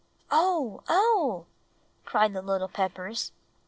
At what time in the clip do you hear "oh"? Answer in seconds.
0.31-0.81, 0.89-1.45